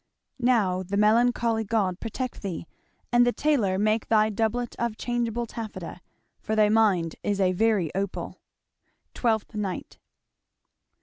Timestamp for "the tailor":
3.23-3.77